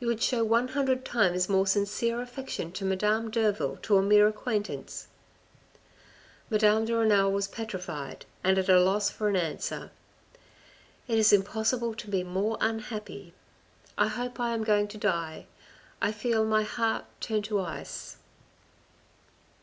You 0.00 0.06
would 0.08 0.22
show 0.22 0.44
one 0.44 0.68
hundred 0.76 1.02
times 1.02 1.48
more 1.48 1.66
sincere 1.66 2.20
affection 2.20 2.72
to 2.72 2.84
Madame 2.84 3.30
Derville 3.30 3.78
to 3.80 3.96
a 3.96 4.02
mere 4.02 4.28
acquaintance." 4.28 5.06
Madame 6.50 6.84
de 6.84 6.94
Renal 6.94 7.32
was 7.32 7.48
petrified, 7.48 8.26
and 8.44 8.58
at 8.58 8.68
a 8.68 8.78
loss 8.78 9.08
for 9.08 9.30
an 9.30 9.36
answer." 9.36 9.90
It 11.08 11.16
is 11.18 11.32
impossible 11.32 11.94
to 11.94 12.10
be 12.10 12.22
more 12.22 12.58
unhappy. 12.60 13.32
I 13.96 14.08
hope 14.08 14.38
I 14.38 14.52
am 14.52 14.62
going 14.62 14.88
to 14.88 14.98
die. 14.98 15.46
I 16.02 16.12
feel 16.12 16.44
my 16.44 16.64
heart 16.64 17.06
turn 17.22 17.40
to 17.44 17.62
ice." 17.62 18.18